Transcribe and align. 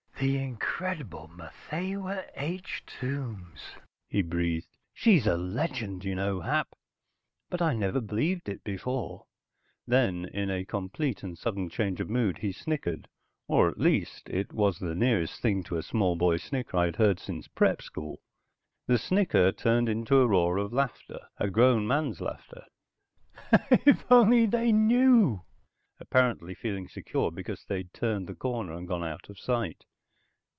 "The 0.21 0.37
incredible 0.37 1.31
Matthewa 1.35 2.25
H. 2.35 2.83
Tombs!" 2.85 3.77
he 4.07 4.21
breathed. 4.21 4.77
"She's 4.93 5.25
a 5.25 5.35
legend, 5.35 6.05
you 6.05 6.13
know, 6.13 6.41
Hap. 6.41 6.75
But 7.49 7.59
I 7.59 7.73
never 7.73 7.99
believed 7.99 8.47
it 8.47 8.63
before." 8.63 9.25
Then, 9.87 10.25
in 10.25 10.51
a 10.51 10.63
complete 10.63 11.23
and 11.23 11.35
sudden 11.35 11.69
change 11.69 11.99
of 11.99 12.07
mood 12.11 12.37
he 12.37 12.51
snickered. 12.51 13.07
Or, 13.47 13.67
at 13.67 13.79
least, 13.79 14.29
it 14.29 14.53
was 14.53 14.77
the 14.77 14.93
nearest 14.93 15.41
thing 15.41 15.63
to 15.63 15.77
a 15.79 15.81
small 15.81 16.15
boy 16.15 16.37
snicker 16.37 16.77
I'd 16.77 16.97
heard 16.97 17.19
since 17.19 17.47
prep 17.47 17.81
school. 17.81 18.21
The 18.85 18.99
snicker 18.99 19.51
turned 19.51 19.89
into 19.89 20.17
a 20.19 20.27
roar 20.27 20.57
of 20.57 20.71
laughter, 20.71 21.29
a 21.39 21.49
grown 21.49 21.87
man's 21.87 22.21
laughter. 22.21 22.65
"If 23.71 24.07
they 24.07 24.15
only 24.15 24.43
knew!" 24.71 25.17
he 25.17 25.33
shouted, 25.33 25.41
apparently 25.99 26.53
feeling 26.53 26.87
secure 26.87 27.31
because 27.31 27.65
they'd 27.65 27.91
turned 27.91 28.27
the 28.27 28.35
corner 28.35 28.73
and 28.73 28.87
gone 28.87 29.03
out 29.03 29.27
of 29.27 29.39
sight. 29.39 29.83